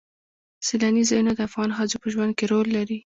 سیلاني 0.67 1.03
ځایونه 1.09 1.31
د 1.35 1.39
افغان 1.49 1.69
ښځو 1.77 1.95
په 2.03 2.07
ژوند 2.13 2.31
کې 2.37 2.45
رول 2.51 2.67
لري. 2.77 2.99